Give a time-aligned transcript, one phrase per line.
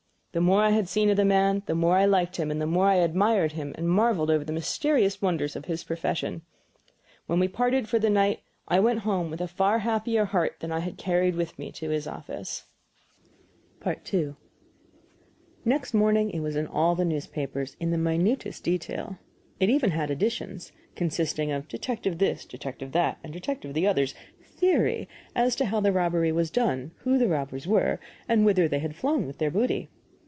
[0.33, 2.65] The more I had seen of the man the more I liked him and the
[2.65, 6.43] more I admired him and marveled over the mysterious wonders of his profession.
[7.27, 8.37] Then we parted for the night,
[8.69, 11.69] and I went home with a far happier heart than I had carried with me
[11.73, 12.63] to his office.
[13.85, 14.35] II
[15.65, 19.17] Next morning it was all in the newspapers, in the minutest detail.
[19.59, 25.09] It even had additions consisting of Detective This, Detective That, and Detective The Other's "Theory"
[25.35, 27.99] as to how the robbery was done, who the robbers were,
[28.29, 29.89] and whither they had flown with their booty.